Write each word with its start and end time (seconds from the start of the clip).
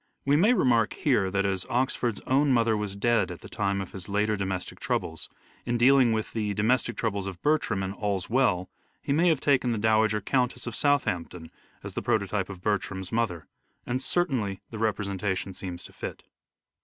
We 0.25 0.35
may 0.35 0.53
remark 0.53 0.93
here 0.95 1.29
that 1.29 1.45
as 1.45 1.67
Oxford's 1.69 2.21
own 2.21 2.51
mother 2.51 2.75
was 2.75 2.95
dead 2.95 3.29
at 3.29 3.41
the 3.41 3.47
time 3.47 3.79
of 3.81 3.91
his 3.91 4.09
later 4.09 4.35
domestic 4.35 4.79
troubles, 4.79 5.29
in 5.63 5.77
dealing 5.77 6.11
with 6.11 6.33
the 6.33 6.55
domestic 6.55 6.97
troubles 6.97 7.27
of 7.27 7.39
Bertram 7.43 7.83
in" 7.83 7.93
All's 7.93 8.27
Well" 8.27 8.67
he 9.03 9.13
may 9.13 9.27
have 9.29 9.39
taken 9.41 9.73
the 9.73 9.77
Dowager 9.77 10.19
Countess 10.19 10.65
of 10.65 10.75
Southampton 10.75 11.51
as 11.83 11.93
the 11.93 12.01
prototype 12.01 12.49
of 12.49 12.63
Bertram's 12.63 13.11
mother: 13.11 13.45
and 13.85 14.01
certainly 14.01 14.59
the 14.71 14.79
represen 14.79 15.19
tation 15.19 15.53
seems 15.53 15.83
to 15.83 15.93
fit. 15.93 16.23